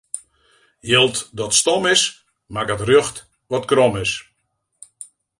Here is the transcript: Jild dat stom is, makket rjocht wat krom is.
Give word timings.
Jild 0.79 1.29
dat 1.37 1.53
stom 1.59 1.83
is, 1.93 2.25
makket 2.53 2.85
rjocht 2.87 3.17
wat 3.51 3.65
krom 3.71 3.93
is. 4.03 4.11